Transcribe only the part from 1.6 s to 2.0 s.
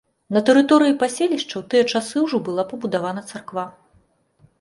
тыя